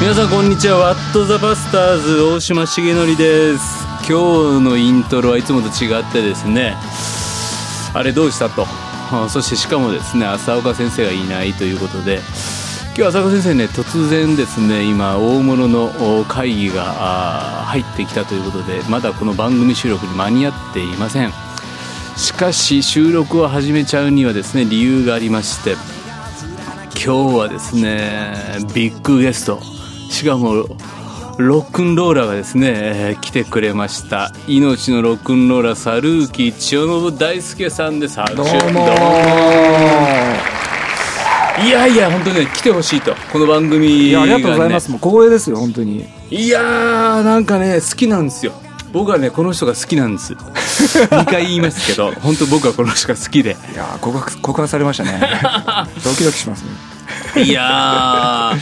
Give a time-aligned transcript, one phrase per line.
[0.00, 0.78] 皆さんこんにちは。
[0.78, 3.84] ワットザバスターズ大島重則です。
[4.08, 6.74] 今日のイントロはいつもと違ってですね。
[7.92, 8.66] あれどうしたと。
[9.28, 12.20] そしてしかもですね浅岡先生がいないということで。
[12.96, 16.82] 今日浅岡先生ね突然ですね今大物の会議が
[17.66, 21.32] 入ってきたということでまだこの番組収録に間に合っていません。
[22.16, 25.76] しかし収録を始めちゃうにはですね理由がありまして
[26.94, 28.34] 今日はですね
[28.74, 29.60] ビッグゲスト。
[30.10, 30.66] しかも
[31.38, 34.32] ロックンローラーがですね、えー、来てくれました。
[34.46, 38.16] 命のロックンローラーサルーキー千代信大輔さんです。
[38.16, 38.36] どう
[38.72, 38.86] も。
[41.64, 43.14] いやいや本当にね来てほしいと。
[43.32, 44.90] この番組、ね、いやありがとうございます。
[44.90, 46.04] もう光栄ですよ本当に。
[46.30, 48.52] いやーなんかね好きなんですよ。
[48.92, 50.34] 僕はねこの人が好きなんです。
[51.08, 53.56] 2回言いますけど本当僕はこの人が好きで。
[53.72, 55.20] いや告白告白されましたね。
[56.04, 56.64] ドキドキします
[57.36, 57.42] ね。
[57.44, 58.52] いや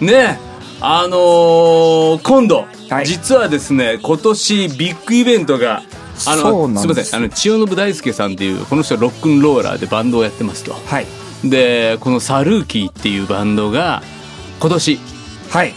[0.00, 0.06] ー。
[0.06, 0.45] ね
[0.80, 5.82] あのー、今度、はい、実はですね今年ビッグイベントが
[6.26, 6.86] あのす。
[6.86, 11.06] みませんあの千代信大輔さんっていうこの人はロックンローラーでバンドをやってますと、はい、
[11.44, 14.02] でこのサルーキーっていうバンドが
[14.60, 14.98] 今年
[15.50, 15.72] はい。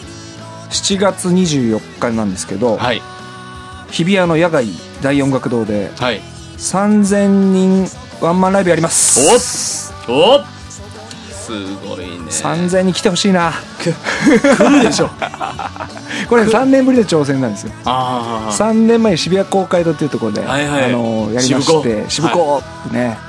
[0.70, 3.02] 7月24日なんですけど、はい、
[3.90, 4.68] 日比谷の野外
[5.02, 6.20] 大音楽堂で、はい、
[6.58, 7.86] 3000人
[8.22, 10.02] ワンマンライブやります。
[10.08, 10.59] おっおっ
[11.50, 12.18] すごいね。
[12.30, 13.54] 3000に来てほしいな。
[13.80, 15.10] 来るでしょ。
[16.30, 17.72] これ3年ぶりの挑戦なんですよ。
[17.86, 23.29] あ3年前渋谷公会堂っていうところで、はいはい、あのやりまして渋子ってね、はい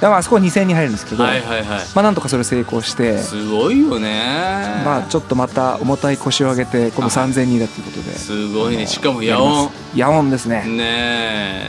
[0.00, 4.82] だからあそこは2000人入るんですけど、はいはいはい、まあなんとかそれ成功してすごいよね。
[4.84, 8.16] まあちょっとまた重たい腰を上げてこの3000人だということで。
[8.16, 8.86] すごいね。
[8.86, 9.70] しかも野音。
[9.94, 10.64] 野音ですね。
[10.66, 11.66] ね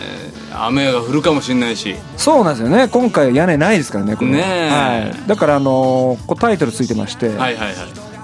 [0.54, 1.96] 雨が降るかもしれないし。
[2.16, 2.88] そうなんですよね。
[2.88, 7.76] 今回屋根ないですからねこれね、はい、だからあのー、タイトルついてましてはいはいはい。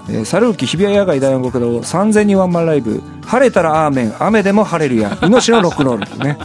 [0.09, 6.37] えー、サルーキ日比谷野外大音楽堂3000人ワンマンライブ晴れたらアーメン雨でも晴れるや命のロックロールね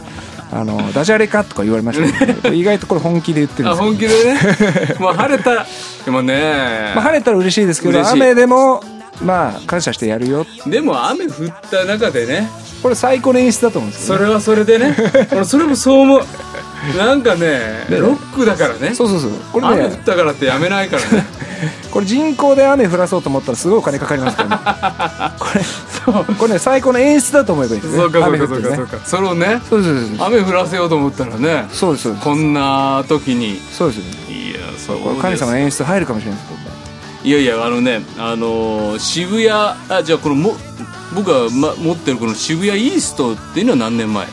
[0.55, 4.95] あのダジャレかとか言われましたけど意外とこれ本気で言ってるんです本気でね。
[4.99, 5.65] もう晴れた。
[6.05, 8.83] でもね、まあ、晴れたら嬉しいですけど雨でも
[9.23, 10.45] まあ感謝してやるよ。
[10.67, 11.33] でも雨降っ
[11.71, 12.49] た中でね。
[12.83, 14.95] これ最高の演出だと思うんですよ、ね、それはそれでね。
[15.31, 16.21] 俺それもそう思う。
[16.97, 17.85] なんかね。
[17.89, 18.93] ロックだからね。
[18.93, 19.31] そうそうそう。
[19.53, 21.25] これ、ね、雨降ったからってやめないからね
[21.91, 25.35] これ人工で雨降らそうと思ったらすごいお金かかりますからね。
[25.39, 27.97] これそうこれね最高の演出だと思えばいいですね。
[27.97, 28.97] そうかそうかそうかそうか。
[29.05, 32.13] それをねそうそうそう雨降らせようと思ったらねそうですそう。
[32.13, 33.61] ですこんな時に。
[33.71, 36.53] そうですいやそうこれ神様の演出入るかもしれないです
[37.23, 40.57] いやいやあのねあのー、渋谷あじゃあこのも
[41.15, 44.27] 僕が、ま、持ってるこの渋谷イーストっていうのは何年前？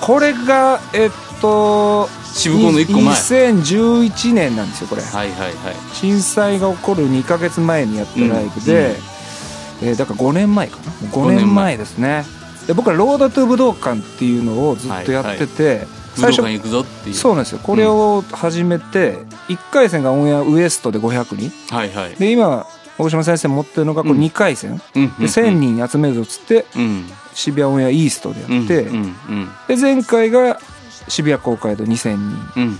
[0.00, 3.14] これがえっと渋港の1個前。
[3.14, 5.02] 2011年なんですよこれ。
[5.02, 5.54] はいはいはい。
[5.94, 10.82] 震災が起こる2か月前にやったライブで、うんうん、えー、だから5年前かな。
[11.10, 12.24] 5年前ですね。
[12.66, 15.86] で僕らロードトゥ武道館っていうのをずっとやってて、はいはい、
[16.16, 17.14] 最初行くぞっていう。
[17.14, 17.60] そうなんですよ。
[17.62, 19.18] これを始めて、
[19.48, 22.66] 1回戦がオンエアウエストで500人、はいはい、で今
[22.98, 30.60] 大島先生持ってるのがこれ2回戦、うん、で1000人集めるぞっつって、うん、渋谷オンエアイーストでやって、うんうんうん、で前回が
[31.08, 32.78] 渋谷公会堂2000人、うん、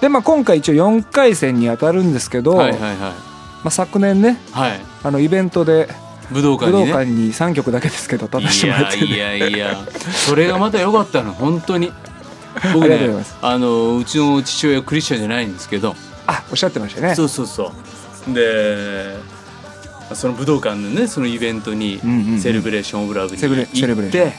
[0.00, 2.96] でまあ今回一応4回戦に当たるんですけど、はいはいはい。
[2.96, 3.14] ま
[3.64, 5.88] あ、昨年ね、はい、あのイベントで
[6.32, 9.76] 武道館に、ね、武道館に3曲だけですけど立たせてもらって、いやいやいや。
[10.26, 11.32] それがまた良かったの。
[11.32, 11.92] 本当に。
[12.74, 12.98] 僕ね
[13.42, 15.94] あのうちの父親クリスチャンじゃないんですけど。
[16.26, 17.14] あおっしゃってましたね。
[17.14, 17.72] そうそうそ
[18.28, 18.34] う。
[18.34, 19.16] で
[20.14, 22.00] その武道館のねそのイベントに
[22.40, 24.32] セレブレーション・オブ・ラブに行って、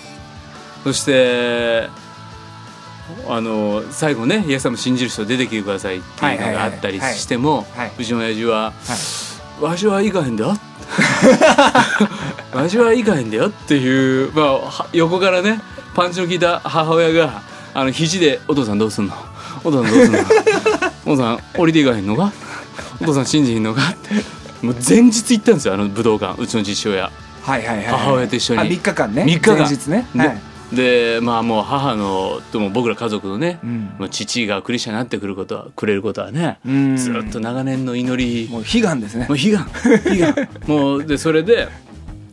[0.84, 1.90] そして
[3.30, 7.66] あの最後ね「イエス様信じる人出てきてください」っていうのがあったりしても
[7.98, 8.74] うちの親父は
[9.62, 10.58] 「わしは行かへんだよ」
[12.54, 15.62] わしは行かへんだよっていう、まあ、横からね
[15.96, 17.42] パンチの効いた母親が
[17.74, 19.14] あの肘で「お父さんどうすんの？
[19.64, 20.20] お父さんどうすんの？
[21.06, 22.32] お父さん降りていかへんのか？
[23.02, 24.16] お父さん信じひんのか?」って
[24.66, 27.04] もう前日行ったんですよあの武道館うちの父親、
[27.44, 28.62] はいはいはい、母親と一緒に。
[28.62, 29.24] 3日間ね。
[29.24, 29.58] 3日間。
[29.58, 30.42] 前日ね、はい
[30.74, 38.50] でまあもう母のとも僕ら家族のね、うん、父がクリスチャンになってくることはくれることはね、うん、ずっと長年の祈り。
[38.50, 39.28] もう悲願ですね。
[39.28, 39.68] もう悲願。
[40.18, 40.50] 悲願。
[40.68, 41.68] もうでそれで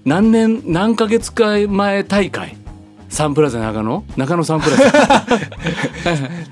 [0.04, 2.56] 何年何ヶ月か前大会。
[3.08, 4.04] サンプラザ中野？
[4.16, 5.26] 中野サンプラザ。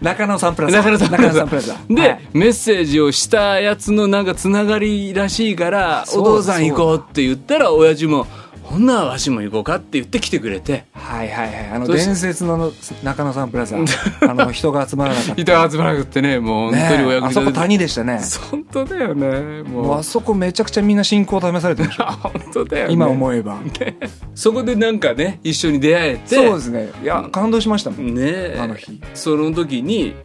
[0.00, 0.78] 中野サンプラザ。
[0.78, 1.06] 中野サ
[1.44, 1.76] ンプラザ。
[1.88, 8.26] で、はい、メッセージをしたやつのなんかつながりらしいからお父さん行こうって言ったら親父も
[8.66, 10.86] ほんならわしも行こうかって言って来てくれて。
[10.92, 11.70] はいはいはい。
[11.70, 12.72] あの伝説の
[13.04, 13.76] 中野サンプラザ。
[14.28, 15.34] あの人が集まらなかった。
[15.34, 18.20] 人が集まらなくてねもう本当にお役に立て、ね、あそこ谷でしたね。
[18.50, 19.98] 本当だよねもう。
[19.98, 21.90] あそこめちゃくちゃみんな信仰試されてる。
[21.96, 23.96] 本当だよ、ね、今思えば、ね、
[24.34, 26.34] そこでなんかね一緒に出会えて。
[26.34, 26.90] そうですね。
[27.02, 28.14] いや感動しましたもん。
[28.14, 29.00] ねあの日。
[29.14, 30.16] その時に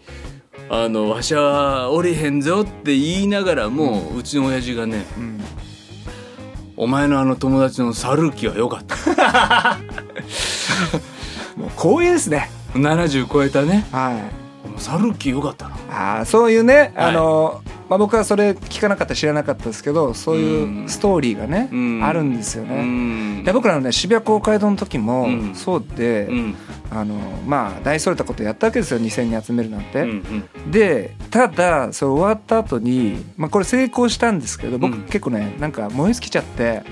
[0.67, 5.41] あのわしはおりへんぞって言いながらも、うん、うちの親父がね、うん
[6.81, 9.77] お前のあの友達のサルーキは良かった。
[11.55, 12.49] もう光栄ですね。
[12.73, 13.85] 70超えたね。
[13.91, 14.40] はい
[14.77, 16.19] サルーキ良かったな。
[16.19, 21.69] あそういうね、あのまあ、僕はそれ聞かなかった知らなかったですけどそういうストーリーがね、
[22.03, 23.43] あるんですよね。
[23.43, 26.29] で僕らのね渋谷公会堂の時もそうで、
[26.89, 27.15] あの
[27.45, 30.07] まあ大それたことやったわけですよ2,000人集めるなんて。
[30.69, 36.83] でただそれ終わった後にまあこれ成功したんですけど僕結構ねなんか燃え尽きちゃって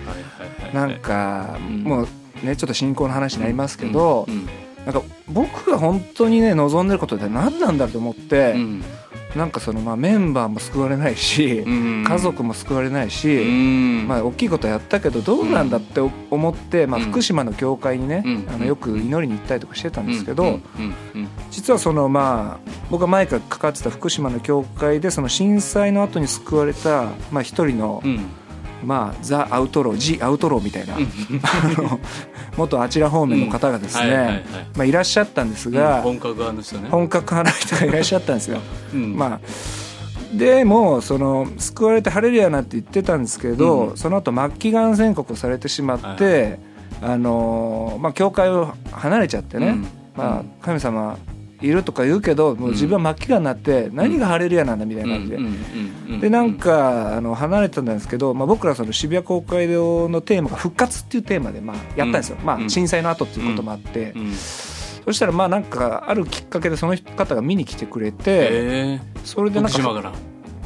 [0.73, 2.07] なんかもう
[2.45, 4.27] ねちょっと信仰の話になりますけど。
[4.85, 8.83] なんか僕が本当にね望んでることって何なんだろうと思って、うん、
[9.35, 20.59] なんかそのまあメンバーも救われないし、うん、家族も救われないし、うん、まあ大きいことやったけどどうなんだって思って、まあ、福島の教会にね、あのよく祈りに行ったりとかしてたんですけど、
[21.51, 28.01] 実はそのまあ僕が前からかかってた福島の教会でその震災の後に救われたまあ一人の、
[28.83, 30.95] まあ、ザ・アウトロー、ジ・アウトローみたいな、
[32.57, 34.45] 元あちら方面の方がですね、
[34.75, 36.89] まあ、いらっしゃったんですが、本格派の人ね。
[36.89, 38.59] 本格派の人がいらっしゃったんですよ。
[38.93, 39.39] まあ
[40.33, 46.59] でもその救われて「ハレルヤ」なんて言ってたんですけど、うん、その後末期がん宣告されてしまって、
[47.01, 51.17] はい、あのまあ、教会を離れちゃってね、うん、まあ、神様
[51.61, 55.37] いるとか言うけどもう自分は末期がんになって何がハレルヤなんだみたいな感じで。
[56.21, 64.13] でなんかあの離れてたんですけど、まあ、僕らその渋谷公会堂のテーマが復活っていうテーマでまあやったんですよ、まあ、震災の後っていうこともあって。
[65.05, 70.13] そしたらまあなんかあるきっかけでその方が見に来てくれてそれでなんか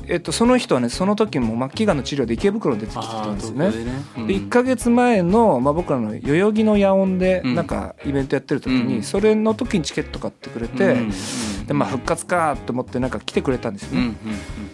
[0.08, 3.72] えっと、その人はねその時も末期がんの治療で池袋に出てきてたんですね。
[3.72, 3.92] で、ね。
[4.18, 10.98] うん、1か月前の、まあ、僕らの代々木の野音でなんかイベントやってる時に、うん、それの時にチケット買ってくれて、う
[11.64, 14.16] ん、でまあ、復活かと思ってなんか来てくれたんですよね。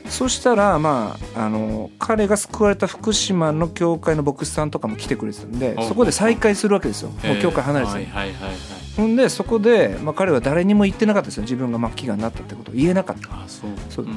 [0.08, 7.10] そしたら、まあ、あの彼が救われた福島の教会の牧師さんとかも来てくれてたんでそこで再会するわけですよ。
[7.10, 8.79] もう教会離れてて。
[8.97, 11.44] ほんでそこで、まあ、彼は誰にも言ってなかったですよ。
[11.44, 12.74] 自分が末期がんになったってことを。
[12.75, 13.30] 言えなかった。
[13.31, 13.69] あそう。
[13.89, 14.07] そう。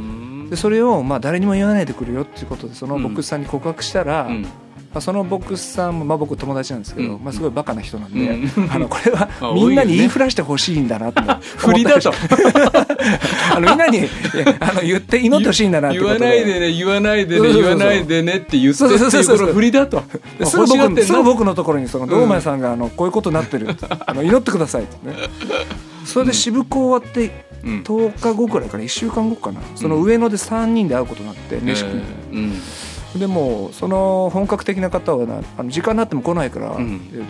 [0.50, 4.46] でそれをまあ誰にも言わないでくるよっていうことでその牧師さんに告白したら、うん、
[4.92, 11.22] まあ、その牧師さんも、まあ、僕友達なんですけど、うん、まあ、すごいバカな人なんで、うん、あのこれは みんなに言いふらしてほしいんだなと
[11.56, 12.12] 振りだと。
[13.54, 14.08] あのみんなに
[14.60, 15.98] あの言って祈ってほしいんだなって。
[15.98, 20.02] 言わないでね言わないでね言わないでねって言ってっていうこの振りだと。
[20.44, 23.68] すぐ僕すぐ僕のところにその堂前さんがあのこういうことになってる
[24.06, 25.16] あの祈ってくださいってね。
[26.04, 27.30] それで渋港終わって
[27.64, 32.00] 10日後くらいから1週間後かな、その上野で3人で会うことになって飯食い
[33.16, 36.76] でもその本格的な方はなあの時間になっても来ないから、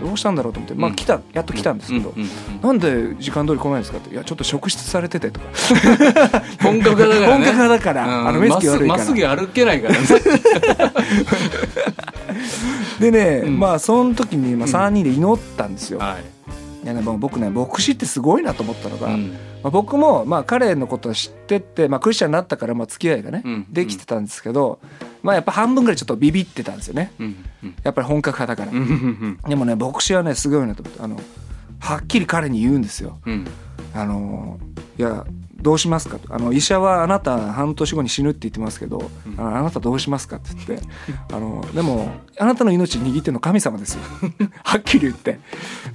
[0.01, 2.15] どうしたんだろうと思って、まあ、来たやっと来たんですけど、
[2.63, 5.47] なんで時間通り来ないんですかって「いやちょっと職質されてて」とか。
[6.63, 8.99] 本格派だから、本格派だから、あの目つき悪いから。
[8.99, 10.01] まっすぐ歩けないからね。
[13.01, 16.42] でね、まあその時にまあ3人で祈ったんですよ、い
[16.87, 24.81] やね、僕ね牧師ってすごいなと思ったのが、うん、まあ、僕もまあ彼のことを知ってて、まあ、クリスチャンになったからまあ付き合いがね、うん、できてたんですけど、
[25.23, 27.37] まあ、やっぱ半分ぐらいちょっとビビってたんですよね、うん、
[27.85, 31.21] やっぱり本格派だから、でもね牧師はねすごいなと思ってあの
[31.79, 33.19] はっきり彼に言うんですよ。
[33.95, 34.59] あの
[34.99, 35.25] いや
[35.63, 36.19] どうしますか？
[36.19, 40.87] とあの医者はあなた半年後に死ぬって言ってますけど、うん、ああなたどうしますかって言って
[41.33, 44.01] あのでもあなたの命握ってるの神様ですよ。
[44.65, 45.39] はっきり言って。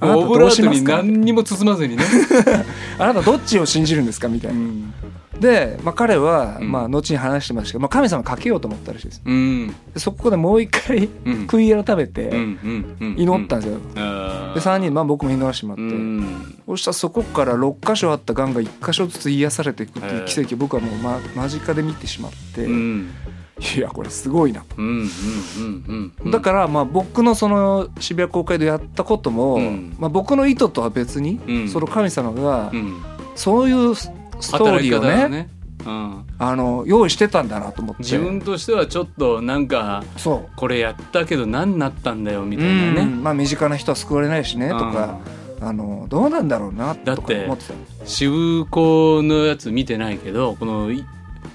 [0.00, 2.04] あなたどうしますか何にも包まずにね。
[2.98, 4.28] あなたどっちを信じるんですか？
[4.28, 4.94] みたいな、うん、
[5.40, 11.08] で、まあ、彼は、まあ、後に話してましたけど、まあ、神様かけようと思ったらしいです、うん、でそこでもう一回
[11.46, 12.30] 悔い改めて
[13.16, 14.00] 祈ったんですよ、で
[14.60, 15.94] 3人、まあ、僕も祈らせてもらって、
[16.66, 22.66] そしたらそこから6箇所あったがんが1箇所ずつ癒されていくっていう奇跡を僕はもう、ま、間近で見てしまって、
[23.76, 24.76] いやこれすごいなと、
[26.30, 32.72] だからまあ僕のその渋谷公会でやったことも、うん、まあ、僕の意図とは別に、うん、その神様が、
[33.34, 33.94] そういう
[34.40, 35.28] ストーリーをね。
[35.28, 35.48] ね、
[35.86, 38.02] うん、あの用意してたんだなと思って。
[38.02, 40.56] 自分としてはちょっとなんかそう。
[40.56, 45.18] これやったけど何になったんだよみたいなね、まあ身近な人は救われないしねとか。
[45.60, 47.48] あのどうなんだろうなだって
[48.04, 50.92] 渋子のやつ見てないけどこの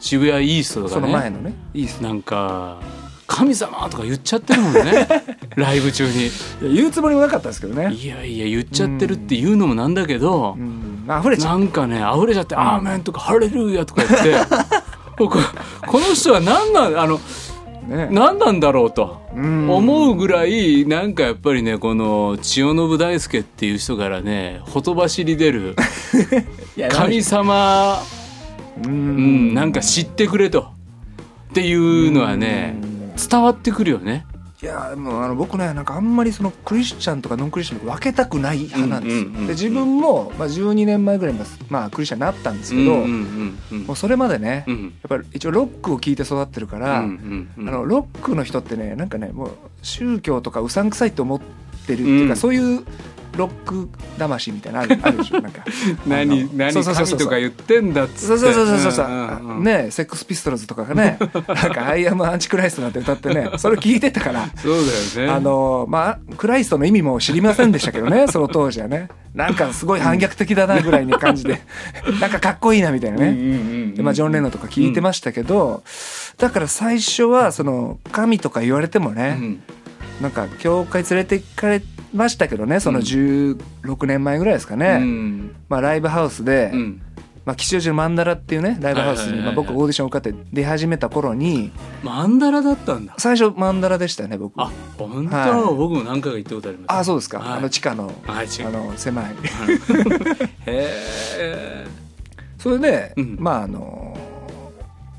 [0.01, 1.01] 渋谷イーストとかね。
[1.01, 2.03] その前のねイースト。
[2.03, 2.81] なんか
[3.27, 5.07] 神様とか言っちゃってるもんね。
[5.55, 6.29] ライブ中に。
[6.73, 7.93] 言うつもりもなかったですけどね。
[7.93, 14.35] いやいや言っちゃってるっていうのもなんだけど、うん溢れちゃうなんかね溢れちゃって「アーメン」とか「ハレルヤ」とか言って
[15.17, 17.19] ここの人は何なんあの
[17.87, 25.75] ね、何なんだろうと思うぐらいなんかやっぱりねこの千代信大輔っていう人からねほとばしり出る
[26.89, 28.01] 神様
[28.81, 29.53] うん。
[29.53, 30.67] なんか知ってくれと。
[31.51, 32.75] っていうのはね
[33.29, 34.25] 伝わってくるよね。
[34.63, 39.31] いやもうあの僕ねなんかあんまりそのクリスチャンとかノンクリスチャンとか分けたくない派なんですよ。
[39.31, 42.95] で自分も、まあ、12年前ぐらいに、まあ、クリスチャンになったんですけど、
[43.85, 44.79] もうそれまでね、やっ
[45.09, 49.49] ぱり一応ロックを聴いて育ってるから、あのロックの人ってねなんかねもう
[49.81, 51.41] 宗教とかうさんくさいと思っ
[51.85, 52.85] てるっていうか、そういう
[53.37, 55.41] ロック魂みたいなあるあるでしょ？
[55.41, 55.63] なんか。
[56.07, 58.19] 何何神とか言ってんだっつって。
[58.19, 59.09] そうそうそうそうそう、う。
[59.09, 64.47] んうん、ねセックスピストルズとかがね なんか「アイアムアンチクライスト」なんて歌ってねそれ聞いてたから。
[64.55, 65.33] そうだよね。
[65.33, 69.09] あのまあクライストの意味も知りませんでしたけどね その当時はね。
[69.33, 71.59] なんかすごい反逆的だなぐらいに感じで
[72.21, 73.93] なんかかっこいいなみたいなね。
[73.95, 75.81] で、まあ、ジョン・レノンとか聞いてましたけど、
[76.37, 79.63] だから最初はその神とか言われてもね、うん
[80.21, 81.81] なんか教会連れて行かれ
[82.13, 87.01] ましたけどねその16年前ぐらいですかね、うん、まあ、ライブハウスで、うん、
[87.45, 91.71] まあ、吉祥寺のマンダラっていうねライブハウスに、まあ、僕オーディション受かって出始めた頃に
[92.03, 93.15] マンダラだったんだ。
[93.17, 94.53] 最初マンダラでしたね僕。
[94.61, 99.25] あ本当、はい、僕も何回か行ったことありますあそうですか、はい、あの地下の,、はい、あの狭い。
[99.25, 100.89] へ
[101.37, 101.87] え
[102.57, 104.17] それで、うん、まああの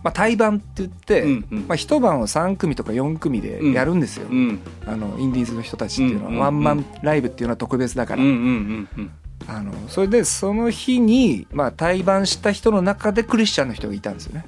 [0.04, 9.10] まあ、対バンって言って、うんうん、まあ、一晩を3組とか4組でやるんですよ、うん、あのインディーズの人たちっていうのは、うんうんうん、ワンマンライブっていうのは特別だから、うんうんうんうん、
[9.48, 14.44] あのそれでその日に、まあ、対バンした人の中でクリスチャンの人がいたんですよね。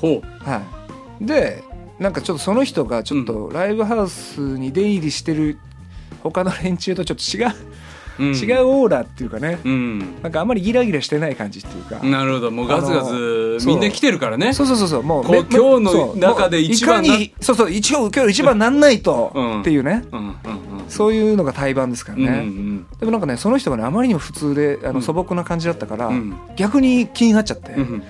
[0.00, 0.48] ほう。
[0.48, 0.62] は
[1.20, 1.64] い、で
[1.98, 5.58] なんかちょっとその人がちょっとライブハウスに出入りしてる
[6.22, 7.72] 他の連中とちょっと違う
[8.18, 12.04] 違うオーラっていうかね、うん、なんかあんまりギラギラしてない感じっていうか。
[12.04, 12.50] なるほど。
[12.50, 14.52] もうガツガツみんな来てるからね。
[14.52, 14.66] そう。
[14.66, 15.02] そうそうそう。
[15.02, 17.04] もう今日の中で一番
[17.40, 17.70] そうそう。
[17.70, 20.04] 一応今日一番なんないとっていうね、
[20.88, 27.72] そういうのが対バンですからね、うんうん、でもなんかねその人がねあまりにも普通であの素朴な感じだったから、うん、逆に気になっちゃって。
[27.72, 28.02] うん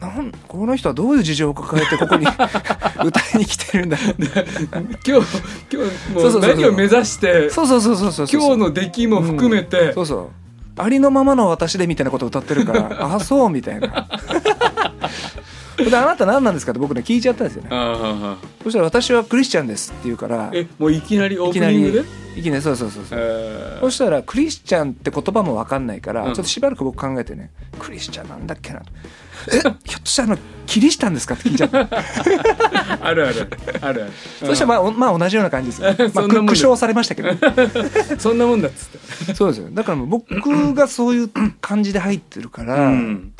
[0.00, 2.26] なんこの人はどういう事情を抱えてここに
[3.04, 4.30] 歌いに来てるんだ今日
[5.04, 5.20] 今
[5.84, 10.28] 日もう何を目指してそうそうそうそうそう今日の出来も含めて、うん、そうそう。
[10.80, 14.08] ありのままの私でみたいなことを歌ってるから あそうみたいな。
[15.76, 17.70] であなた何なんですかって僕ね聞いちゃったんですよね。
[18.62, 21.92] そしたら私はクリスチャンですって言うからえもういきなりオープニング
[22.34, 22.40] で？
[22.40, 27.50] いきなりそうそうそうそう、えー、そしたらクリスチャンって言葉も分かんないから、うん、ちょっとしばらく僕考えてね
[27.80, 28.86] クリスチャンなんだっけなと
[29.46, 31.78] え ひょっとしたらキリシタンですかって聞いちゃった。
[33.00, 33.48] あるある。
[33.80, 34.12] あるある。
[34.44, 35.88] そしたらまあ、まあ同じような感じです、ま
[36.22, 37.30] あ、苦笑されましたけど
[38.18, 39.34] そんなもんだっつって。
[39.34, 39.68] そうですよ。
[39.70, 41.30] だから僕がそういう
[41.60, 43.32] 感じで入ってるから、うん、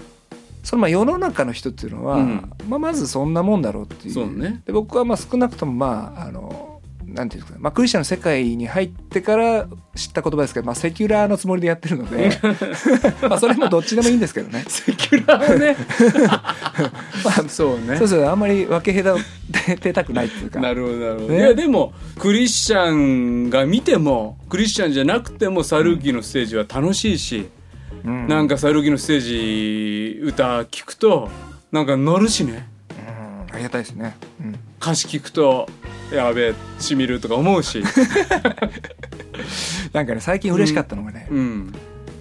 [0.63, 4.15] そのまあ世の中の人っていうのは、うん、まあ、まずそんなもんだろうっていう。
[4.15, 6.68] そう、ね、で僕はまあ少なくともまああの
[7.09, 12.31] なんていうんですか、まあ、クリスチャンの世界に入ってから知った言葉ですけど、まあ、 secular のつもりでやってるので。
[13.29, 14.65] まあそれもどっちでもいいんですけどね。
[14.69, 15.77] secular ね。
[17.25, 17.97] まあそうね。
[17.97, 19.19] そうそうあんまり分け隔
[19.81, 20.61] てたくないっていうか。
[20.61, 27.49] なるほどなるほど、ね、いやでもクリスチャンが見てもクリスチャンじゃなくてもサルーキのステージは楽しいし、
[28.05, 31.31] うん、なんかサルーキのステージ歌聞くと
[31.73, 32.69] なんか乗るしね、
[33.49, 35.69] うん、ありがたいですね、うん、歌詞聞くと
[36.13, 37.83] やべえしみるとか思うし。
[39.93, 41.73] なんかね最近嬉しかったのがね、うん、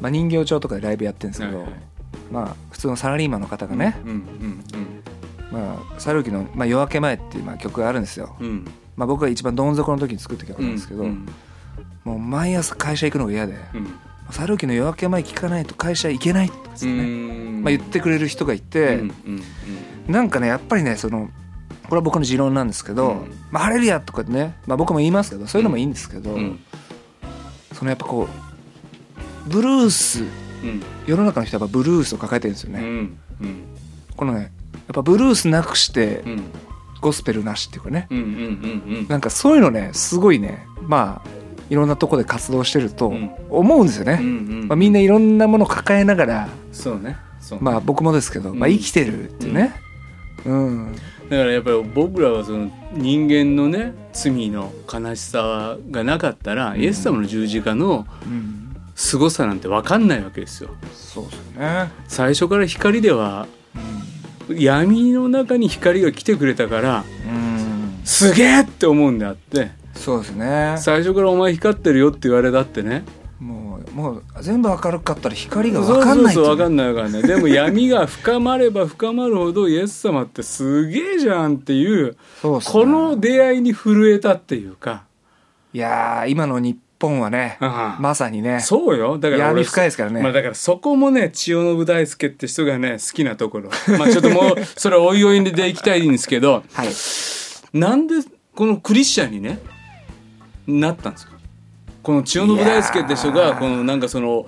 [0.02, 1.74] まあ、人形町とかでライブやってるんですけど、はいはい、
[2.32, 4.64] まあ普通のサラリーマンの方がね、うんうんうん
[5.52, 11.26] まあ、サルキの、まあ、夜明け前っていうまあ曲があるんですよ、うん、まあ、僕が一番どん底の時に作った曲なんですけど、うんうん、
[12.04, 13.88] もう毎朝会社行くのが嫌で、うん、
[14.32, 19.44] サルキの夜明け前聞かないと会社行けないとかね、まあ、言ってくれる人がいて、うんうん
[20.08, 21.30] うん、なんかねやっぱりねその
[21.90, 26.38] これは僕の持論なんですけど「まあ、ハレルヤ!」とかね、まあ、僕も言いますけどそういうのもいいんですけど、
[27.74, 30.24] そのやっぱこうブルース、
[31.06, 33.10] 世の中の人はやっぱブルースを抱えてるんですよね。
[34.16, 34.50] このねやっ
[34.94, 36.24] ぱブルースなくして、
[37.00, 38.08] ゴスペルなしっていうかね、
[39.08, 41.30] なんかそういうのねすごいねまあ
[41.70, 43.14] いろんなとこで活動してると
[43.50, 44.20] 思うんですよね。
[44.68, 47.18] まあ、みんないろんなもの抱えながらそうね。
[47.62, 49.74] まあ僕もですけど、まあ、生きてるっていうね。
[50.46, 50.96] うん
[51.30, 58.06] だからやっぱり僕らはその人間のね罪の悲しさがなかったら、イエス様の十字架の
[58.96, 60.70] 凄さなんて分かんないわけですよ。
[60.94, 61.92] そうですね。
[62.08, 63.48] 最初から光では、
[64.50, 67.04] 闇の中に光が来てくれたから、
[68.06, 70.76] すげえって思うんであってそうですね。
[70.78, 73.04] 最初から「お前光ってるよ」って言われたってね
[73.98, 77.24] もう全部明るかったら光が分かんないそうそう分かんない分かんない。
[77.24, 82.18] でも闇が深まれば深まるほどイエス様ってすげえじゃんっていうね。
[82.44, 85.04] この出会いに震えたっていうか。
[85.74, 87.96] いやー今の日本はねうん。
[88.00, 89.18] まさにねそうよ。
[89.18, 90.22] だから俺闇深いですからね。
[90.22, 93.72] まあだからそこもね千代信大輔って人がね好きなところ。
[93.98, 96.62] まあちょっともう それはおいおいでいきたいんですけど。
[96.72, 96.88] はい。
[97.74, 98.14] なんで
[98.54, 99.58] このクリスチャンにね
[100.68, 101.37] なったんですか？
[102.08, 104.46] この千代信大輔って人がこのなんかその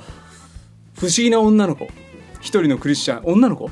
[0.98, 1.90] 不思議な女の子。
[2.40, 3.24] 一人のクリスチャン。
[3.26, 3.70] 女の子？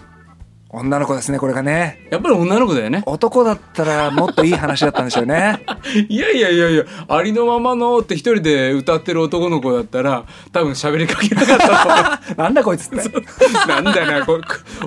[0.67, 2.05] 女の子ですねこれがね。
[2.11, 3.01] やっぱり女の子だよね。
[3.05, 5.63] 男だったらもっといい話だったんでしょうね。
[6.09, 11.57] いやいやいやいやありのままのって一人で歌ってる男の子だったら多分喋りかけなかっ
[12.27, 12.97] た なんだこいつって。
[13.69, 14.41] なんだよな、こ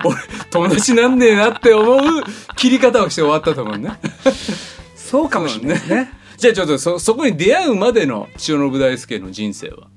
[0.04, 0.19] 俺、
[0.50, 2.00] 友達なんねえなって思う
[2.54, 3.92] 切り方をして終わったと思うね。
[4.95, 9.88] そうかもしれないねじゃあちょっとそ、そこに出会うまでの千代信大輔の人生は？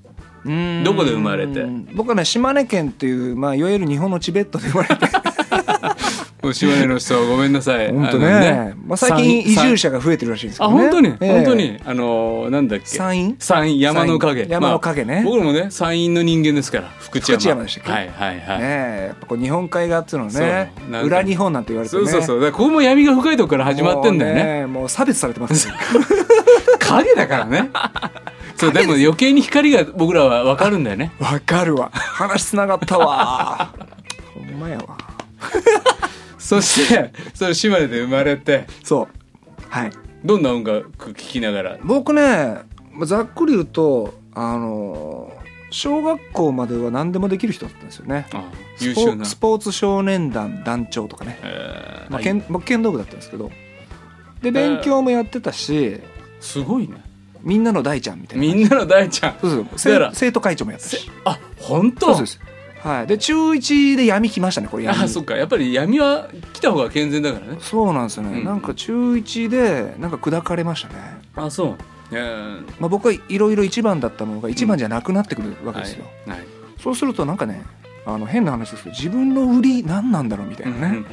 [0.46, 1.66] うーんどこで生まれて？
[1.96, 5.08] 僕はね島根県っていう、まあ、いわゆる日本のチベットで生まれて
[6.54, 7.90] 島根の人ごめんなさい。
[7.94, 9.90] 本当ねまあ、最近移住者。
[9.90, 11.80] 者が増えてるらしいんですけあ、どね本当に、ええ本当に？
[11.86, 12.86] あのー、なんだっけ？
[12.88, 13.36] 山陰？
[13.40, 14.42] 山陰、山の影。
[14.46, 17.38] 山陰山の影ねまあ僕らもね、山陰の人間ですから、福知山。
[17.38, 17.92] 福知山でしたっけ？
[17.94, 18.60] はいはいはい。
[18.60, 20.74] ねえやっぱこう日本海側っていうのはね
[21.06, 22.52] 裏日本なんて言われてねそうそうそう。
[22.52, 24.66] ここも闇が深いとこから始まってんだよね。
[24.66, 25.74] もうもう差別されてますよ
[26.88, 27.70] 影だからね。
[28.56, 31.12] そう、でも余計に光が僕らは分かるんだよね。
[31.20, 31.90] わかるわ。
[31.94, 33.74] 話つながったわ。
[34.34, 34.98] ほんまやわ。
[36.38, 39.08] そして、それ島根で生まれて、そう。
[39.70, 39.92] はい。
[40.24, 41.78] どんな音楽聴きながら？
[41.84, 42.22] 僕ね
[42.92, 45.34] まあざっくり言うとあの
[45.72, 48.28] 小学校までは何でもできる人だったんですよね。
[48.34, 48.44] あ
[48.78, 49.26] スポ優秀な。
[49.26, 52.12] スポーツ少年団団長とかね、えー。
[52.12, 53.52] まあ、剣僕剣道部だったんですけど。
[54.42, 56.02] で勉強もやってたし
[56.44, 57.02] すごいね。
[57.42, 59.36] みんなの大ちゃんみたいなみんなの大ちゃん。
[59.42, 62.14] そうそう生生徒会長もやったしあ、本当？
[62.14, 62.40] そうです
[62.82, 65.36] はいで中1で闇来ましたねこれ闇あ、そっか。
[65.36, 67.58] やっぱり闇は来た方が健全だからね。
[67.62, 70.96] そうなんですよね、うんなんか中1でなんか砕かれましたね、
[71.36, 71.76] あ、そう。
[72.12, 76.38] えーまあ、僕はいろいろ一番だったものが一番じゃなくなってくるわけですよ、はい。
[76.38, 76.48] はい。
[76.82, 77.64] そうするとなんかね
[78.06, 81.06] あの変な話ですけど自分の売り何なんだろうみたいなね、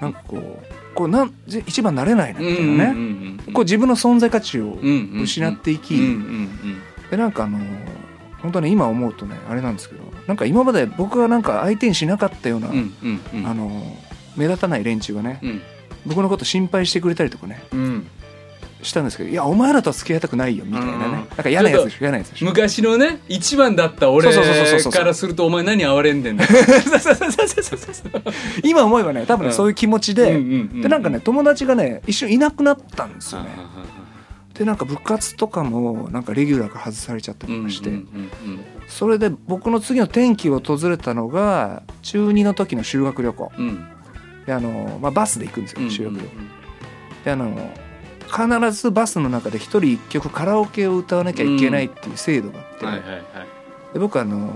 [0.00, 4.78] なんかこうこうなんぜ一番なれないなみたいなね、こう自分の存在価値を
[5.22, 5.96] 失っていき、
[7.10, 7.58] でなんかあの
[8.42, 13.96] 本当に今思うとねあれなんですけどなんか今まで僕がなんか相手にしなかったような、あの
[14.36, 15.62] 目立たない連中がねうん。
[16.06, 18.06] 僕のこと心配してくれたりとかねうん
[18.82, 21.04] したんですけどいやお前らとは付き合いたくないよみたいなね。
[21.04, 21.12] うん。
[21.12, 22.46] なんか嫌なやつでしょ嫌なやつでしょ。
[22.46, 26.50] 昔のね一番だった俺からするとお前何哀れんでんだよ。
[28.62, 29.54] 今思えばね多分ねうん。
[29.54, 30.40] そういう気持ちで、
[30.82, 33.48] でなんかね友達がね一瞬いなくなったんですよね。
[33.56, 33.84] あ
[34.54, 38.08] でなんか部活とかもなんかレギュラーが外されちゃったりとかして、うん
[38.88, 43.52] それで僕の次の転機を訪れたのが中2の時の修学旅行。
[43.56, 43.86] うん。
[44.46, 46.26] であの、まあ、バスで行くんですうんよ修学旅行。
[47.24, 47.70] であの
[48.28, 53.22] 必ずバスの中で一人一曲カラオケを歌わなきゃいけないっていう制度があって、はいはいはい。
[53.94, 54.52] で僕あの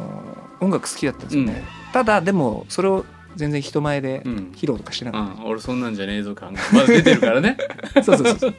[0.61, 3.05] 音楽好きだったんですよね、ただでもそれを
[3.35, 4.53] 全然人前でうん。
[4.55, 5.47] 披露とかしなかっうん。
[5.47, 7.57] 俺そんなんじゃねえぞ感がまだ出てるからね。
[7.95, 8.55] た、 そうそうそう。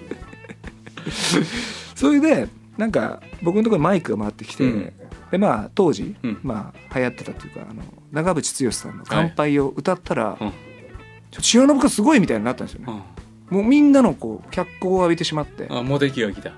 [1.96, 2.48] それで
[2.78, 4.94] なんか僕のところにマイクが回ってきて、うん。
[5.32, 6.40] でまあ当時、うん。
[6.44, 10.52] まあ流行ってたっていうかあの長渕剛さんの「乾杯」を歌ったら、うん。
[11.32, 13.13] ちょ千代信君すごいみたいになったんですよね、うん
[13.50, 16.52] もうみんなのこう脚光を浴びてしまってあモテ期が来た。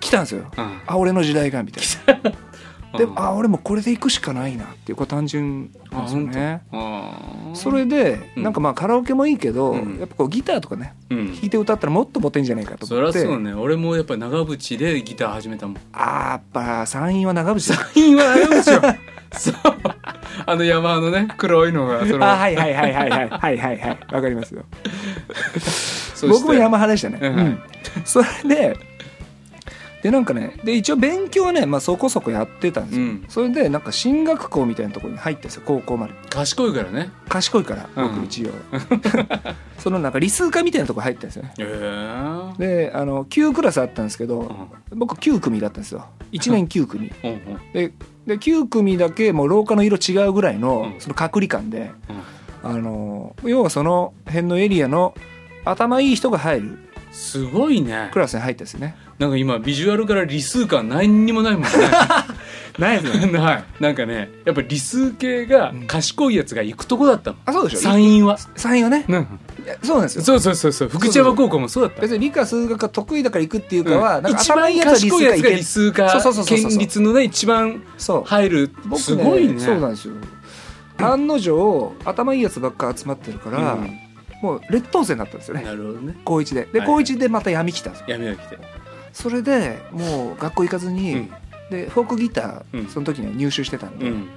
[0.00, 0.50] 来たんですよ。
[0.56, 1.84] うんあ俺の時代がみたい
[2.22, 2.32] な。
[2.98, 6.62] でうんあ俺もこれで行くしかないなっていうこう単純なんですよね。
[7.54, 8.42] それでうん。
[8.42, 9.98] なんかまあカラオケもいいけど、うん。
[9.98, 11.26] やっぱこうギターとかねうん。
[11.34, 13.20] 弾いて歌ったらもっとモテんじゃないかとそり思って。
[13.20, 13.54] ゃそうね。
[13.54, 15.76] 俺もやっぱり長渕でギター始めたもん。
[15.92, 17.74] あーやっぱ山陰は長渕。
[17.74, 18.94] だ今長渕よ。
[19.32, 19.54] そう。
[20.44, 22.26] あの山のね黒いのがその。
[22.26, 23.98] あはいはいはいはいはいはいはいはい。
[24.12, 24.64] わかりますよ
[26.28, 27.38] 僕も山派でしたね、うん。
[27.38, 27.62] うん。
[28.04, 28.76] それで
[30.02, 33.24] でなんかねで一応勉強はね、まあ、そこそこやってたんですよ、うん。
[33.28, 36.14] それでなんか進学校みたいなところに入ったんですよ高校まで。
[36.28, 37.10] 賢いからね。
[37.28, 38.14] 賢いからうん。
[38.16, 38.50] 僕一応、
[39.78, 41.54] そのなんか理数科みたいなとこ入ったんですよね。
[41.56, 41.64] へ
[42.58, 46.06] えであの9クラスあったんですけど、僕9組だったんですよ。
[46.32, 47.12] 1年9組。
[47.22, 47.40] うんうん。
[47.72, 47.92] で
[48.26, 51.00] で9組だけもう廊下の色違うぐらいのうん。
[51.00, 52.12] その隔離感で、う
[52.68, 52.70] ん。
[52.70, 55.14] あの要はその辺のエリアの
[55.64, 56.78] 頭いい人が入る。
[57.12, 58.08] すごいね。
[58.12, 58.96] クラスに入ったんですよね。
[59.18, 61.68] なんか今ビジュアルから理数感何にもないもんね。
[62.78, 63.36] ないですね。
[63.38, 63.64] はい。
[63.80, 67.80] なんかねやっぱ理数系が賢いやつが行くとこだったの、あそうでしょ。
[67.82, 69.04] 山陰は、山陰はね。
[69.06, 69.26] うん、
[69.82, 70.22] そうなんですよ。
[70.22, 70.88] そうそうそうそう。
[70.88, 72.00] 福知山高校もそうだった。
[72.00, 74.24] 別に理科数学が得意だから行くっていうかは、うん。
[74.24, 76.58] なんか一番頭いいやつは賢いやつが理理数科そうそうそうそう。
[76.58, 77.82] そう県立のね一番
[78.24, 78.70] 入る。
[78.86, 79.60] 僕すごいね。
[79.60, 80.14] そうなんですよ。
[80.98, 84.01] 案の定頭いいやつばっか集まってるから、うん
[84.42, 85.62] もう劣等生になったんですよね。
[85.62, 86.16] なるほどね。
[86.24, 86.66] 高一で。
[86.72, 88.06] ではい高一でまた闇来たんですよ。
[88.08, 88.58] やめよう来て。
[89.12, 91.30] それでもう学校行かずに、うん。
[91.70, 92.80] でフォークギタうん。
[92.80, 94.28] ーその時には入手してたんで、うん。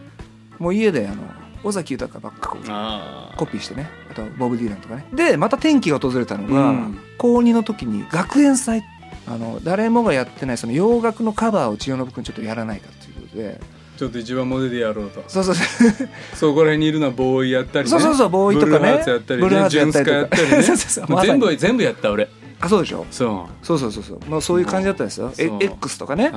[0.59, 1.23] もう家であの
[1.63, 3.89] 尾崎豊ばっかこうコピーしてね。
[4.11, 5.05] あとボブ・ディランとかね。
[5.13, 6.99] でまた転機が訪れたのが、うん。
[7.17, 8.83] 高2の時に学園祭
[9.27, 13.59] あの誰もがやってないその洋楽のカバーを千代信君ちょっとやらないかということで
[13.97, 15.23] ちょっと一番モデルやろうと。
[15.27, 15.55] そうそう。
[15.55, 15.61] そ
[16.03, 17.89] うそこら辺にいるのはボーイやったりね。
[17.89, 18.79] そうそうそうボーイとかね。
[18.79, 19.47] ブルーハーツやったりね。
[19.47, 20.35] ブルーハーツやったりとか。
[20.35, 20.63] ジュンスカやったりね。
[20.63, 21.25] そうそうそう。
[21.25, 22.27] 全部全部やった俺。
[22.61, 23.05] あそうでしょ？
[23.11, 24.19] そそうそうそうそう。
[24.29, 25.31] まあそういう感じだったんですよ。
[25.37, 26.31] え X とかね。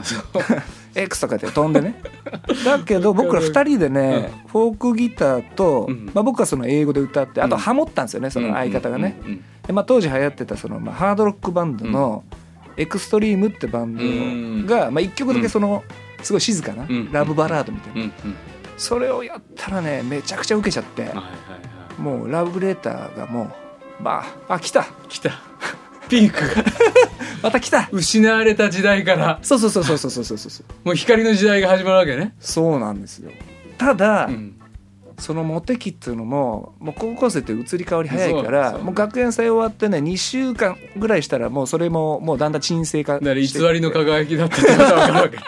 [0.94, 2.01] X とかって飛んでね。
[2.64, 6.11] だけど僕ら2人でね、フォークギターと、うん。
[6.12, 7.61] まあ、僕はその英語で歌ってあとうん。
[7.61, 9.31] ハモったんですよねその相方がね、うん。
[9.31, 9.44] うん。
[9.66, 12.25] でまあ、当時流行ってたその、まあ、ハードロックバンドの
[12.77, 15.85] エクストリームってバンドが、まあ、1曲だけその
[16.22, 18.12] すごい静かな、ラブバラードみたいな、
[18.76, 21.12] それをやったらねめちゃくちゃ受けちゃって、
[21.98, 23.44] もうラブレーターがも
[24.00, 24.87] うまああ来た。
[25.09, 25.33] 来た。
[26.09, 26.64] ピンクが。
[27.42, 27.88] また来た。
[27.92, 29.38] 失われた時代から。
[29.42, 32.35] そうそうそうそうそうそうそうもう光の時代が始まるわけね。
[32.40, 33.31] そうなんですよ。
[33.76, 34.54] ただ、うん、
[35.18, 45.38] そのモテ期っていうのももう高校生って移り変わり早いからもう学園祭終わってね2週間ぐらいしたらもうそれももうだんだん沈静化して偽りの輝きだったってことが分かるわけ。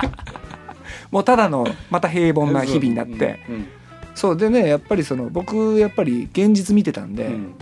[1.10, 3.40] もうただのまた平凡な日々になって。
[3.48, 3.68] うん
[4.14, 7.54] そうでねやっぱりその僕やっぱり現実見てたんで、うん。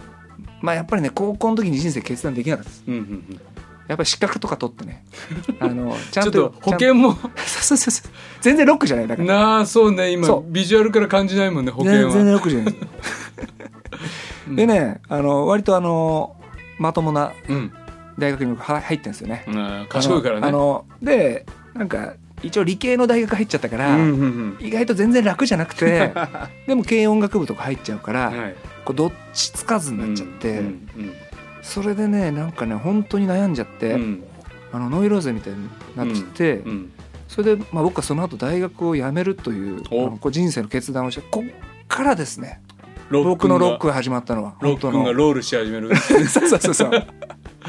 [0.60, 2.84] まあやっぱりね高校の時に人生決断できなかったです。
[3.86, 5.04] やっぱり資格とか取ってね。
[5.60, 9.28] あのちゃんとと保険もちゃんそうそうそう全然ロックじゃないだから。
[9.28, 12.74] なあそうね今ビジュアルから感じないもんね保険全然はロックじゃない。
[14.56, 16.36] でねあの割とあの
[16.78, 17.72] まともなうん。
[18.18, 19.44] 大学に入ってんですよね。
[19.46, 20.48] うん賢いからね。
[20.48, 26.12] あのでなんか一応理系の大学入っちゃったから、うんうん意外と全然楽じゃなくて
[26.66, 28.54] でも軽音楽部とか入っちゃうから、うんはい。
[28.84, 30.88] こうどっちつかずになっちゃって、うん
[31.60, 34.00] それでねなんかね本当に悩んじゃって、うん。
[34.00, 34.24] うん
[34.70, 36.92] あのノイローゼみたいになっちゃって、うん
[37.26, 42.62] それで、まあ、僕はその後大学を辞めるというこう人生の決断をしてこっからですね
[43.10, 45.94] 僕のロックがが始まったのはロックがロールし始める。
[45.96, 47.06] そうそうそうそう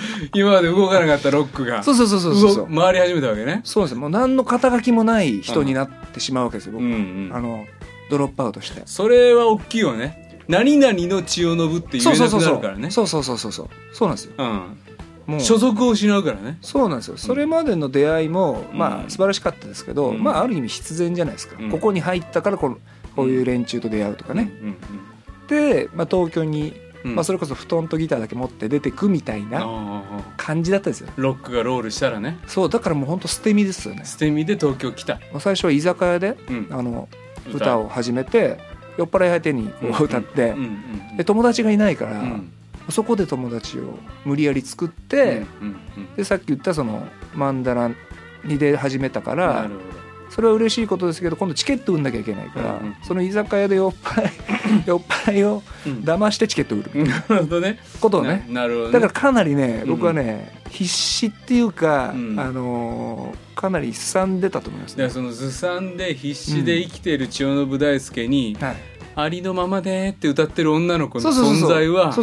[0.33, 2.69] 今まで動かなかったロックがそうそうそうそうそう。
[2.69, 3.61] 動回り始めたわけね。
[3.63, 6.89] そうですもう何の肩書きもない人になってしまうわけですよ、僕は。
[6.89, 7.31] うんうん。
[7.33, 7.65] あの
[8.09, 8.81] ドロップアウトして。
[8.85, 10.41] それは大きいよね。
[10.47, 12.53] 何々の千代信って言えなくそうそうそうそう。
[12.53, 13.69] なるからねそうそうそうそうそう。
[13.93, 14.33] そうなんですよ。
[14.37, 14.77] うん。
[15.27, 15.39] もう。
[15.39, 16.57] 所属を失うからね。
[16.61, 17.17] そうなんですよ。
[17.17, 18.77] それまでの出会いも、うん。
[18.77, 20.23] まあ素晴らしかったですけど、うん。
[20.23, 21.69] まあある意味必然じゃないですか、うん。
[21.69, 22.77] ここに入ったからこの
[23.15, 24.75] こういう連中と出会うとかね、うん。
[25.47, 27.15] で、まあ、東京に、うん。
[27.15, 29.65] まあ、それこそ布団とギターだけ持って出てくみたいな
[30.37, 31.09] 感じだったんですよ。
[31.15, 32.39] ロックがロールしたらね。
[32.47, 34.05] そうだからもうほんと捨て身ですよね。
[34.05, 35.19] 捨て身で東京来た。
[35.39, 36.67] 最初は居酒屋でうん。
[36.71, 37.09] あの
[37.53, 37.77] 歌。
[37.77, 38.59] を始めて
[38.97, 40.55] 酔っ払い相手に歌って、
[41.17, 42.51] で友達がいないから、うん。
[42.89, 45.43] そこで友達を無理やり作って、
[46.17, 47.89] でさっき言ったそのマンダラ
[48.43, 49.75] に出始めたからなるほ
[50.29, 52.95] それは嬉しいことですけど今度チケット売んなきゃいけないから、うんうん。
[53.03, 54.31] その居酒屋で酔っ払い
[54.85, 56.91] 酔っ払いを騙してチケット売る。
[57.03, 57.79] なるほどね。
[57.99, 58.45] ことをね。
[58.49, 58.93] ななるほどね。
[58.93, 62.39] だからかなりねうん僕はね、必死っていうか、うん。
[62.39, 65.09] あのーかなりすさんでたと思いますね。
[65.09, 68.75] そのずさんで必死で生きている千代信大輔にはい、
[69.15, 72.13] 「ありのままで」って歌ってる女の子の存在は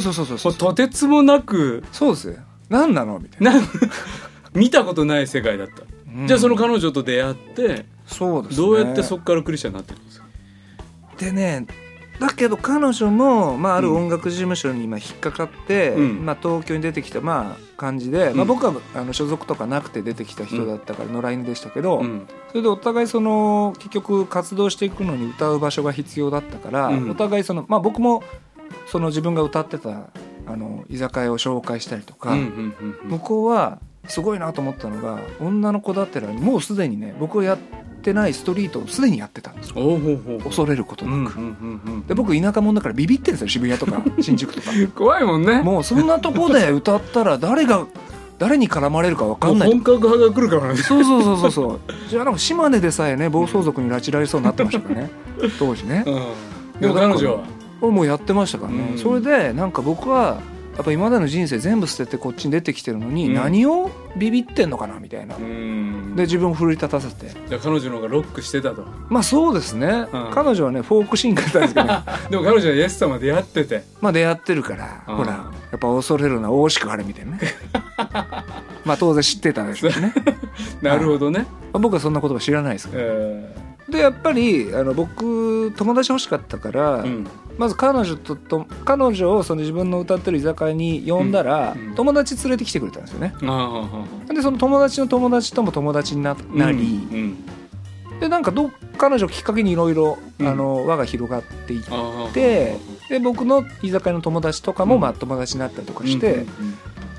[0.58, 2.36] とてつもなくそうですよ。
[2.70, 3.68] 何なのみたいな、な
[4.54, 5.82] 見たことない世界だった、
[6.20, 6.26] うん。
[6.26, 10.26] じゃあその彼女と出会ってそうです、ね、どうやってそこからクリスチャンになってるんですか？
[11.18, 11.66] でね
[12.18, 16.24] だけど彼女も、まあ、ある音楽事務所に今引っかかって、うん。
[16.24, 22.26] まあ、東京に出てきた、まあ、感じで、まあ、うん僕はあの所属とかなくて出てきた人だったから野良犬でしたけど、うん。
[22.48, 27.10] それでお互いその結局活動していくのに歌う場所が必要だったから、うん。
[27.10, 28.22] お互いその、まあ、僕も
[28.86, 30.06] その自分が歌ってた
[30.46, 32.34] あの居酒屋を紹介したりとか、
[33.04, 37.58] 向こうはすごいなと思ったのが女の子だってらもうすでにね僕がや
[38.06, 39.74] ってないストリートをすでにやってたんです。
[39.74, 41.36] 恐れることなく。
[42.06, 44.70] で僕田舎者だからビビってるんですよ渋谷とか 新宿とか。
[44.94, 45.60] 怖いもんね。
[45.62, 47.84] もうそんなとこで歌ったら誰が
[48.38, 50.78] 誰に絡まれるか分かんない本格派が来るからね。
[50.78, 51.80] そうそうそうそうそう。
[52.08, 55.10] じゃあなんか島根でさえね暴走族に拉致られそうになってましたからね
[55.58, 56.04] 当時ね。
[56.06, 57.90] うんでも彼女は。
[57.90, 58.98] もうやってましたからね、うん。
[58.98, 60.38] それでなんか僕は
[60.76, 67.30] やっぱ今までの人生全部捨ててこっちに出てきてるのに、何をビビってんのかなみたいな、で自分を奮い立たせて。
[67.48, 68.84] じゃ彼女の方がロックしてたと。
[69.08, 71.68] まあそうですね、うん、彼女はねフォークシンガーだったんで。
[71.68, 73.84] すけど、ね、でも彼女はイエス様出会ってて。
[74.02, 77.40] まあ出会ってるから、ほらやっぱ恐れるな大しく晴れみたいなね。
[78.84, 80.12] まあ当然知ってたんですけどね。
[80.82, 93.34] なるほどね、まあ、僕はそんな言葉知らないですけど、えーでやっぱりあの僕友達欲しかったから、うん、まず彼女とと彼女をその自分の歌ってる居酒屋に呼んだら、うん、友達連れてきてくれたんですよね。
[94.28, 97.46] でその友達の友達とも友達にななり、うん、
[98.18, 102.76] でなんかど彼女きっかけにいろいろ輪が広がっていって、
[103.08, 106.44] で僕の居酒屋の友達とかもまあ友達になったりとかして。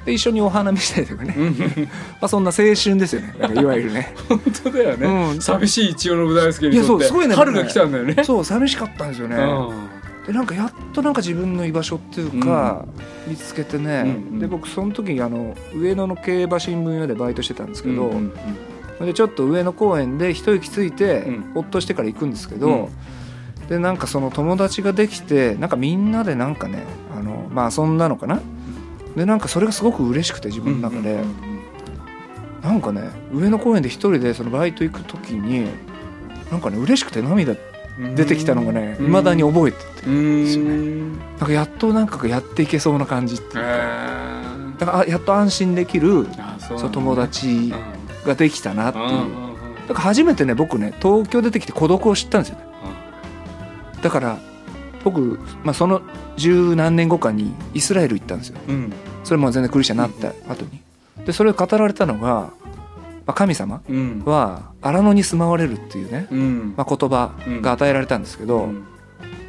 [0.07, 1.35] で一緒にお花見したりとかね。
[2.21, 3.35] まあそんな青春ですよね。
[3.61, 4.15] いわゆるね。
[4.29, 8.23] 本当だよね、うん、寂しい千代信大輔にとってね春が来たんだよね。
[8.23, 9.35] そう寂しかったんですよね、
[10.25, 12.85] でなんかやっとなんか自分の居場所っていうか、
[13.27, 18.33] 見つけてね、うんうん、で僕その時あの上野の競馬新聞屋でバイトしてたんですけど、うんうん
[19.01, 22.89] うん、でちょっと上野公園で一息ついて、うん、ほっとしてから行くんですけど、
[23.61, 28.41] うん、でなんかその友達ができてなんかみんなでなんかねあのまあそんなのかな？
[29.17, 31.19] でなんかそれがすごく嬉しくて自分の中で、
[32.61, 35.67] なんかね上野公園で一人でそのバイト行く時に
[36.51, 37.55] なんかね嬉しくて涙
[38.15, 39.85] 出てきたのがねいまだに覚えてて。
[39.85, 43.61] ですよねなんかやっとなんかやっていけそうな感じっていうか。
[44.77, 46.27] だからやっと安心できる
[46.59, 47.73] その友達
[48.23, 49.05] ができたなっていう。
[49.87, 52.67] だから初めてね僕ね東京出てきて孤独を知ったんですよね。
[54.03, 54.37] だから
[55.03, 56.01] 僕、まあ、その
[56.35, 58.93] 十何年後かにイスラエル行ったんですよ、うん、
[59.27, 60.81] それも全然クリスチャンになった後に。
[61.25, 62.51] でそれを語られたのが、ま
[63.27, 63.81] あ、神様
[64.23, 68.85] は荒野に住まわれるっていうね、うん、まあ、言葉が与えられたんですけど、うん、ま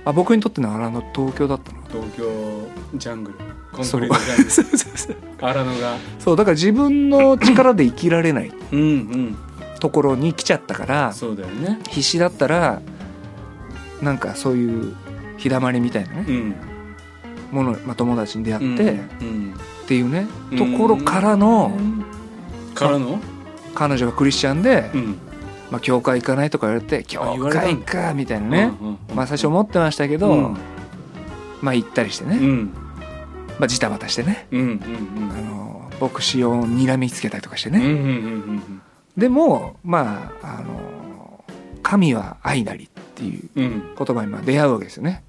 [0.07, 1.79] あ、僕にとっての荒野東京だったの。
[1.89, 3.39] 東京ジャングル。
[3.73, 5.19] コンクリートジャングル。
[5.47, 5.97] 荒野が。
[6.19, 8.53] そうだから自分の力で生きられない
[9.79, 11.79] ところに来ちゃったからそうだよね。
[11.89, 12.83] 必死だったら
[14.03, 14.97] なんかそういう
[15.37, 16.55] 日だまりみたいなね、うん、
[17.51, 18.97] もの、まあ、友達に出会って、っ
[19.87, 21.73] ていうねところからの、
[22.75, 23.21] からの？
[23.75, 24.91] 彼女がクリスチャンで、
[25.71, 28.73] まあ、教会行かないとか言われて教会かみたいなね、
[29.15, 30.57] まあ、最初思ってましたけど、
[31.63, 32.39] まあ行ったりしてね、
[33.59, 37.81] まあ、ジタバタしてね、あの牧師を睨みつけたりとかしてね、
[39.17, 41.45] でもまああの
[41.83, 45.23] 神は愛なりっていう言葉にまあ出会うわけですよね。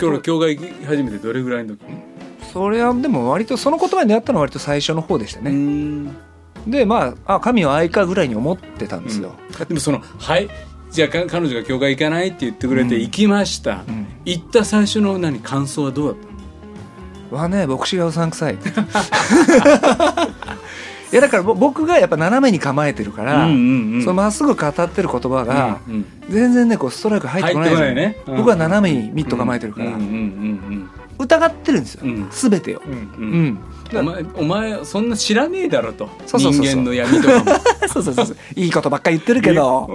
[0.00, 1.80] 今日の教会始めてどれぐらいの時？
[2.52, 6.10] それはでも割とその言葉に出会ったのは割と最初の方でしたね。
[6.66, 9.34] でまああ神は愛かぐらいに思ってたんですよ。
[9.58, 10.48] うん、でもそのはい？
[10.90, 13.94] じゃあ彼女が教会行かないって言ってくれて行きました、うん。
[13.94, 15.40] うん、行った最初の何？
[15.40, 16.16] 感想はどうだっ
[17.30, 17.36] た？
[17.36, 18.58] はね牧師がうさんくさい
[21.14, 25.80] いやだから僕がやっぱ斜めに構えてるから、そのまっすぐ語ってる言葉が
[26.28, 29.92] 全然ねこうストライク入ってこないですよね、僕は斜めにミット構えてるから、
[31.16, 33.60] 疑ってるんですよ、すべてを、うん
[33.94, 36.08] お前お前そんな知らねえだろと。
[36.26, 37.44] 人間の闇とかも。
[37.86, 39.88] そうそうそういいことばっかり言ってるけど。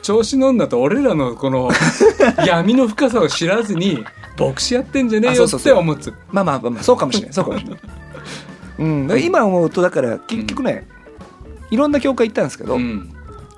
[0.00, 1.70] 調子乗んだと俺らのこの
[2.46, 4.02] 闇の深さを知らずに
[4.38, 7.34] 牧師やってんじゃねえよって思つまあまあまあそうかもしれない。
[7.34, 7.80] そうかもしれない
[8.80, 10.88] うん、今思うとだから結局ね、
[11.70, 12.78] いろんな教会行ったんですけど、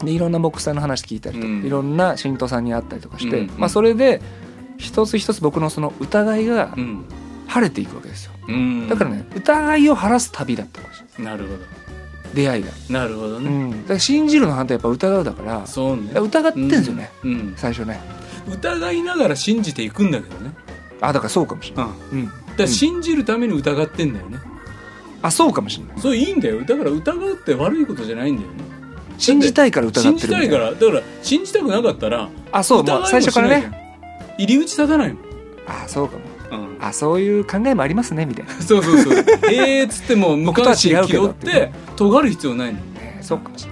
[0.04, 4.20] でいろんな牧師さんの話聞いたりとか、いろんな信徒さんに会ったりとかして、まあ、それで
[4.78, 6.74] 一つ一つ僕のその疑いが
[7.46, 8.32] 晴れていくわけですよ、
[8.88, 11.82] だからね疑いを晴らす旅だったかもしれないなるほど。
[12.34, 12.70] 出会いが。
[12.88, 18.00] なるほどね、うん、だから信じるの反対やっぱ疑うだからそう、ね、疑ってんですよね、うん、最初ね。
[18.50, 20.52] 疑いながら信じていくんだけどね。
[21.02, 24.38] あだからそうかもしれない、うん、だから信じるために疑ってんだよね、
[25.22, 26.00] あそうかもしれない。
[26.00, 26.62] そういいんだよ。
[26.64, 28.64] だから疑うって悪いことじゃないんだよね。
[29.18, 30.72] 信じたいから疑ってる信じたいから。
[30.72, 33.82] だから信じたくなかったらあそうもう最初からね。
[34.38, 35.22] 入り口立たないもん
[35.66, 38.52] あそうかも、うん、あそういう考えもありますねみたいな。
[38.60, 39.24] そうそうそう。
[39.50, 43.71] ええっつっても無関心気負って尖る必要ないの、ね、そうかもしれな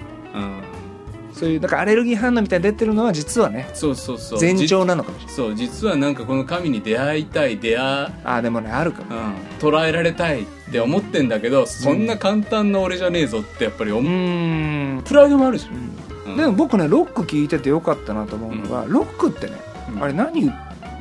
[1.41, 4.39] そういうなんかアレルギー反応みたいに出てるのは実はねそうそうそう。
[4.39, 5.35] 前兆なのかもしれない。
[5.35, 15.01] そう実はなんかこの神に出会いたい出会あでもねあるかも、うん、捉えられたいって思ってんだけど、そんな簡単な俺じゃねえぞってやっぱり思う。
[15.01, 15.67] プライドもあるし、
[16.27, 19.53] うん、でも僕ねロック聞いててよかったなと思うのが、ロックってね、
[19.99, 20.53] あれ何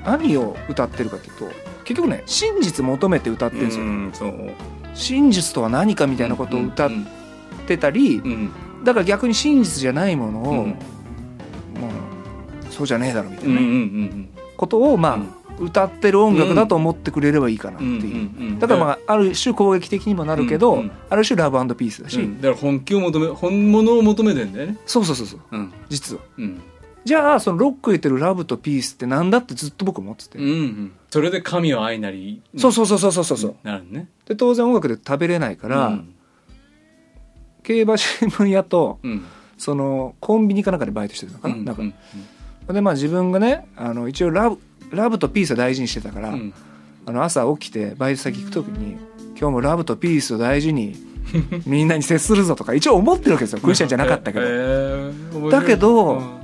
[0.07, 1.44] 何を歌ってるかっていうと
[1.85, 4.33] 結局ね真実求めて歌ってるんですよ、
[4.94, 6.90] 真実とは何かみたいなことを歌っ
[7.66, 8.50] てたり、うん
[8.84, 10.74] だから逆に真実じゃないものを、うん、もう
[12.70, 15.18] そうじゃねえだろみたいなことをまあ、
[15.60, 24.78] 歌ってる音楽だと思ってくれればいいかなっていう、だからまあある種攻撃的にもなるけど、うんうん、ある種ラブピースだし、うん、だから本気を求め本物を求めてんだよね。
[24.86, 26.60] そうそうそうそう、うん、実は、うん、
[27.04, 33.56] じゃあそのロック言ってるラブとピースってなんだってずっと僕思ってて、うんうん、それで神は愛なりそうそうそうそうそうそう。
[33.62, 34.08] なるね。
[34.26, 36.14] で当然音楽で食べれないから、うん、
[37.62, 39.25] 競馬新聞屋と、うん、
[39.59, 44.59] そのコンビニかなんかでバイトしてるのかな,、なんか、でまあ自分がねあの一応ラブ
[44.90, 46.35] ラブとピースを大事にしてたから、
[47.07, 48.96] あの朝起きてバイト先行く時に
[49.38, 50.96] 「今日もラブとピースを大事に
[51.64, 53.61] みんなに接するぞ」とか一応思ってるわけですよ。
[53.62, 54.44] クリスチャンじゃなかったけど。
[54.49, 56.40] えー、だけど、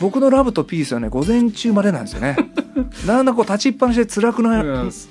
[0.00, 2.36] 僕のラブとピースはね午前中までなんですよね。
[3.06, 4.62] だんだんこう立ちっぱなしで辛くな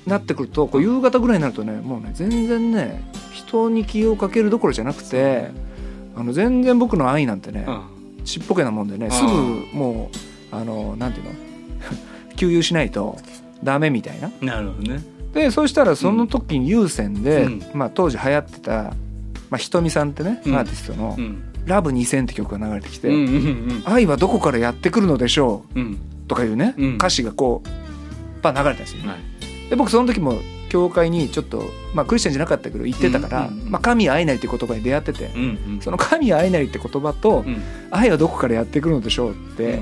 [0.06, 3.02] なってくるとこう夕方ぐらいになるとねもうね全然ね
[3.46, 5.50] 人に気をかけるどころじゃなくて
[6.16, 7.66] あの全然僕の愛なんてね、
[8.24, 9.28] ちっぽけなもんでねすぐ
[9.72, 10.10] も
[10.52, 11.32] うあのなんていうの？
[12.36, 13.18] 給油しないと
[13.62, 14.30] ダメみたいな。
[14.40, 15.02] なるほどね。
[15.34, 18.92] でそしたらその時に有線で、うん、まあ、当時流行ってた、ま
[19.52, 21.42] あ、ひとみさんってね、アーティストの、うん。
[21.66, 30.34] ラブ2000って曲が流れてきて、うんうんうん、愛はどこからやってくるのでしょう、うん、とかいうね、うん、歌詞がこうパ流れたんですよ、はい、で僕その時も
[30.68, 31.62] 教会にちょっと、
[31.94, 35.30] まあ、クリスチャンじゃなかったけど言ってたから、まあ、神愛なりって言葉に出会ってて、
[35.80, 37.44] その神愛なりって言葉と、
[37.90, 39.80] 愛はどこからやってくるのでしょうって、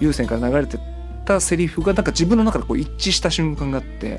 [0.00, 0.78] 優先から流れて
[1.24, 4.18] たセリフがなんか自分の中でこう一致した瞬間があって、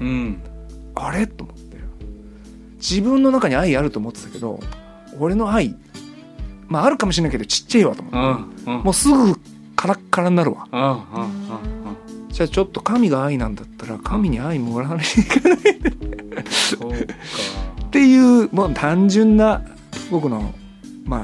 [0.96, 1.28] あれ？
[1.28, 1.78] と思って。
[2.78, 4.60] 自分の中に愛あると思ってたけど
[5.20, 5.76] 俺の愛
[6.68, 9.36] まああるかもしれないけどちっちゃいわと思って、もうすぐ
[9.76, 10.68] カラッカラになるわ、
[12.38, 15.58] じゃあちょっと神が愛なんだったら神に愛もらわなきゃいけない。
[16.48, 16.98] そうか
[17.88, 19.64] っていうもう単純な
[20.12, 20.54] 僕の
[21.04, 21.24] ま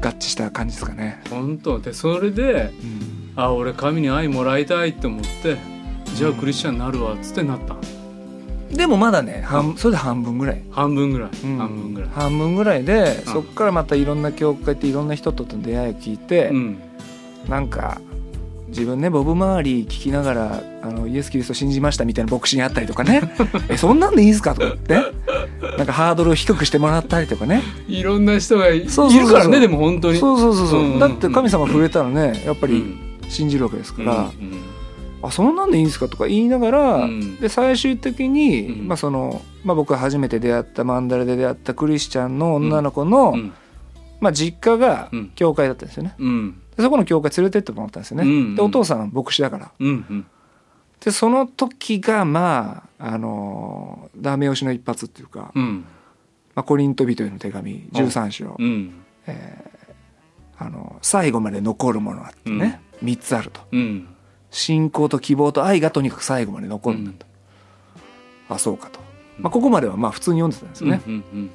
[0.00, 1.22] 合致した感じですかね。
[1.28, 1.78] 本当。
[1.80, 5.58] でそれで、うん、あ俺神に愛もらいたいって思って
[6.14, 7.76] じゃあクリスチャンになるわっつってなった、
[8.74, 10.62] でもまだね半それで半分ぐらい。
[10.70, 12.10] 半分ぐらい、うん、半分ぐらい。
[12.14, 16.78] 半分ぐらいで、そこからまたいろんな教会っていろんな人との出会いを聞いて、うん、
[17.50, 18.00] なんか
[18.68, 23.22] 自分ねボブ周り聞きながらあのイエス・キリスト信じましたみたいな牧師にあったりとかね。
[23.68, 24.94] えそんなんでいいんすかとかって。
[25.78, 27.62] なんかハードルを低くしてもらったりとかね。
[27.88, 30.18] いろんな人がいるからねでも本当に。
[30.18, 30.92] そうそうそうそう、うん。
[30.94, 32.96] うん、だって神様触れたらねやっぱり
[33.28, 34.30] 信じるわけですから、うんうん。
[35.22, 43.52] あそんなんでいいんですかとか言いながら、うん、で最終的に、うん、まあそのまあ、僕が初めて出会ったマンダラで出会ったクリスチャンの女の子の、うん、
[44.20, 46.24] まあ、実家が教会だったんですよね、で
[46.82, 50.26] そこの教会連れてってもらったんですよね、うんうん、でお父さん牧師だから、うんうん、
[51.00, 55.82] でその時がまああのダメ押しの一発っていうか、ま
[56.56, 63.60] あ、コリント人への手紙13章、うん、えー、あの最後まで残るものがあってね、うん、3つあると。
[63.72, 64.08] うん。
[64.50, 67.26] 信仰と希望と愛がとにかく最後まで残るんだと、
[68.48, 69.00] うん、あそうかと、
[69.38, 71.50] まあ、ここまではまあ普通に読んでたんですよね、うんうんうん、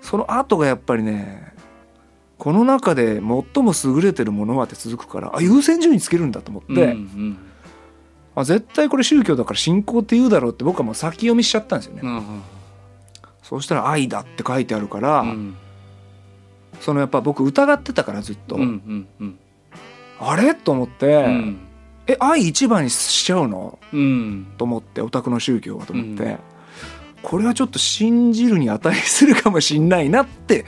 [0.00, 1.53] その後がやっぱりね
[2.38, 3.44] この中で最も
[3.84, 7.38] 優れてるものはって続くからあ優先順位つけるんだと思って、うんうん、
[8.34, 12.42] あ絶対これ宗教だから信仰って言うだろうって僕はもう先読みしちゃったんですよね、うんうん、
[13.42, 15.56] そうしたら「愛だ」って書いてあるから、うん、
[16.80, 19.38] そのやっぱ僕疑ってたからずっと、うんうんうん、
[20.20, 20.54] あれ？
[20.54, 21.58] と思って、うん。
[22.06, 26.38] え愛一番にしちゃうの、うん、と思ってオタクの宗教はと思って、うん、
[27.22, 30.66] これはちょっと信じるに値するかもしんないなって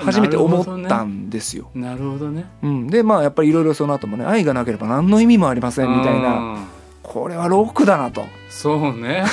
[0.00, 1.70] 初めて思ったんですよ。
[1.74, 2.46] なるほどね。
[2.62, 6.66] うん、でまあやっぱりいろいろその後もね愛がなければ何の意味もありませんみたいな
[7.02, 8.26] これはロックだなと。
[8.48, 9.24] そうね。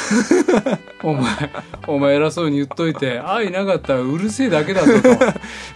[1.03, 1.51] お前
[1.87, 5.09] お前偉そうに言っといて愛なかったらうるせえだけだぞと。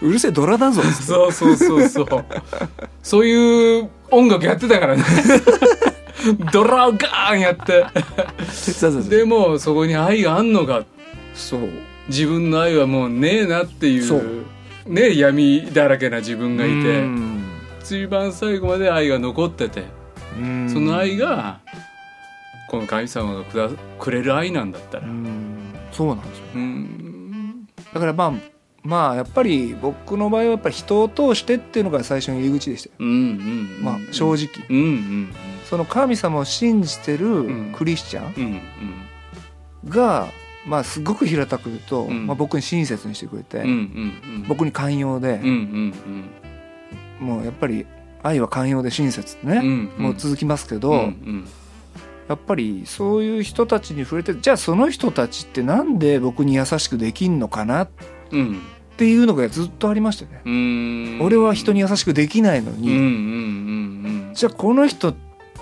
[0.06, 0.82] うるせえドラだぞ。
[0.82, 2.06] そうそうそうそう。
[3.02, 5.04] そういう音楽やってたからね
[6.52, 7.84] ドラをガーンやって
[9.08, 10.84] でもそこに愛があんのか
[11.34, 11.68] そう
[12.10, 14.44] 自分の愛はもうねえなっていう
[14.86, 17.04] ね闇だらけな自分がいて
[17.80, 19.84] 一番最後まで愛が残ってて
[20.68, 21.60] その愛が
[22.68, 23.68] この神様がくだ
[23.98, 25.04] くれる愛なんだったら。
[25.92, 26.44] そうなんですよ、
[27.92, 28.32] だからまあ
[28.82, 33.84] まあやっぱり僕の場合はやっぱり人を通してっていうのが最初の入り口でしたよ、うんうんうん。
[33.84, 35.32] まあ、正直、うんうん、
[35.68, 38.62] その神様を信じてるクリスチャン
[39.86, 40.28] が、
[40.66, 43.74] まあ、すごく平たく言うと、うん、まあ、僕に親切にしてくれて、うんうんう
[44.44, 45.94] ん、僕に寛容で、うんうん
[47.20, 47.86] うん、もうやっぱり
[48.22, 51.48] 愛は寛容で親切ってね、うんうん、もう続きますけど、うんうん。
[52.28, 57.88] やっぱりそういう人たちに触れてじゃあその人たちってなんで僕に優しくできんのかなっ
[58.96, 61.18] ていうのがずっとありましたね。
[61.20, 65.12] 俺は人に優しくできないのに、じゃあこの人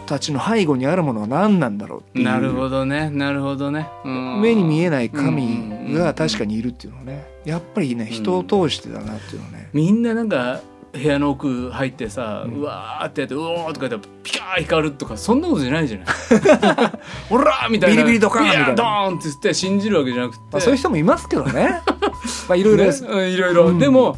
[0.09, 3.11] たちの背後にあるものは何なんだろうなるほどね。
[3.11, 7.27] なるほどね、目に見えない神が確かにいるっていうのはね。
[7.45, 10.61] やっぱりね人を通してだなっていうのね、みんななんか
[10.93, 16.07] 部屋の奥入ってさ、うわーってやって「うおー」とか言ってピカー光るとかそんなことじゃないじゃない
[17.29, 17.97] 「ほら!」みたいな。
[17.97, 18.75] ビリビリドカンみたいな。
[18.75, 19.19] ドーン。
[19.19, 21.81] って言って信じるわけじゃなくて、まあ、そういう人もいますけどね。
[22.49, 22.85] まあいろいろ。
[22.85, 24.17] です、ね、いろいろ、うん、でも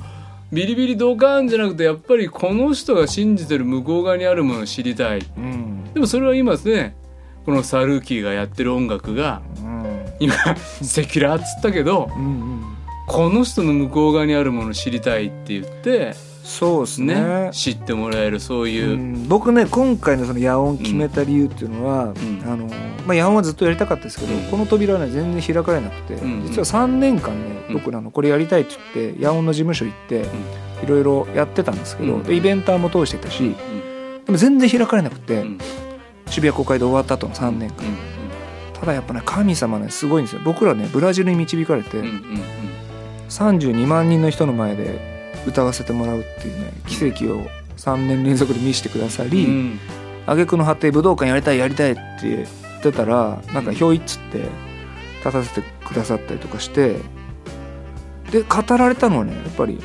[0.53, 6.96] ビリビリドカンじゃなくてやっぱりこの人が信じてる向こう側にあるものを知りたい、うん、でもそれは今ですね
[7.44, 10.34] このサルーキーがやってる音楽が、うん、今
[10.82, 12.76] セキュラーっつったけど、うんうん、
[13.07, 16.14] この人の向こう側にあるものを知りたいって言って
[16.51, 22.66] そうですね、ね、知ってもらえるそういう、うん、僕ね今回のその野音決めた理由っていうのは、うん、あの
[23.07, 30.26] まあ、野音はずっとやりたかったですけど、うん、この扉はね全然開かれなくて、実は3年間ね僕あのこれやりたいって言って野音の事務所行って
[30.84, 33.55] いろいろやってたんですけど、イベンターも通してたし、
[34.26, 35.44] でも全然開かれなくて、
[36.26, 37.84] 渋谷公会で終わった後の3年間、
[38.74, 40.42] ただやっぱね神様ねすごいんですよ。
[40.44, 42.03] 僕らねブラジルに導かれて、
[43.28, 49.80] 32万人の人の前で歌わせてもらうっていうね奇跡を3年連続で見せてくださり、うん、
[50.26, 54.38] 挙句の果て武道館やりたいやりたいって言ってたらなんかひょいっつって
[55.18, 56.97] 立たせてくださったりとかして
[58.30, 59.78] で語られたのはねやっぱり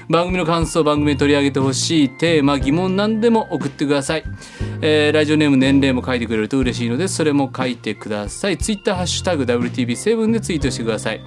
[0.09, 4.23] 番組の感想番組に取り上げてほしいテーマ疑問何でも送ってください、
[4.81, 8.57] えー、ラジオネーム年齢も書いてくれると嬉しいのでそれも書いてください。
[8.57, 11.21] ツイッターハッシュタグ WTB7 でツイートしてください。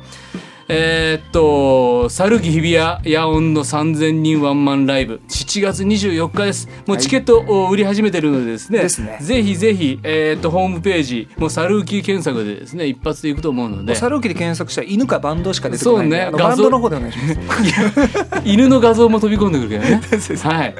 [0.68, 6.68] えー、っと、猿木日比谷野音の3000人ワンマンライブ、7月24日です。
[6.86, 13.94] もうチケットを売り始めてるのでですね、ですねぜひぜひ、えー、っと、ホームページ、もう猿木検索でですね、一発でいくと思うので。
[13.94, 18.42] 猿木で検索したら犬かバンドしか出てこないそうね、バンドの方でお願いします。
[18.44, 20.00] 犬の画像も飛び込んでくるけどね。
[20.42, 20.74] はい。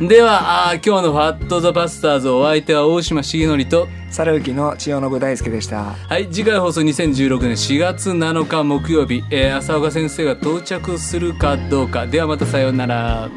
[0.00, 5.94] ではあ今日の「ファット・ザ・バスターズ」お相手は大島重則と猿浮の千代信大輔でした。
[6.08, 12.06] はい次回放送2016年4月7日木曜日、えー、浅岡先生が到着するかどうか。
[12.06, 13.30] ではまたさようなら。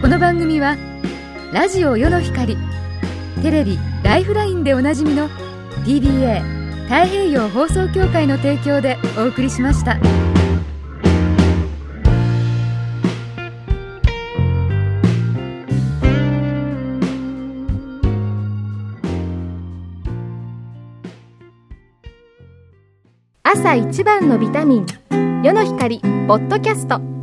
[0.00, 0.76] この番組は
[1.52, 2.56] ラジオ世の光
[3.42, 5.28] テレビ「ライフライン」でおなじみの
[5.84, 6.42] TBA
[6.84, 10.25] 太平洋放送協会の提供でお送りしました。
[23.48, 24.86] 朝一番のビタミン
[25.44, 27.15] 世の光ポッドキャスト。